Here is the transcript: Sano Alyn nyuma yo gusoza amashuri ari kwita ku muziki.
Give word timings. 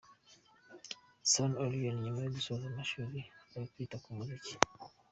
Sano 1.31 1.55
Alyn 1.63 1.95
nyuma 2.03 2.19
yo 2.21 2.31
gusoza 2.35 2.63
amashuri 2.67 3.19
ari 3.53 3.65
kwita 3.71 3.95
ku 4.03 4.09
muziki. 4.17 4.53